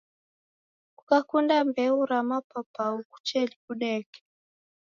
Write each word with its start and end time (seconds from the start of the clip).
Kukakunda 0.97 1.55
mbeu 1.67 1.97
ra 2.09 2.19
mapapau 2.29 2.95
kuche 3.11 3.39
nikuneke 3.47 4.19